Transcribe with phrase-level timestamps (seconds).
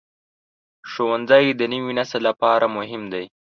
[0.91, 3.25] ښوونځی د نوي نسل لپاره مهم دی.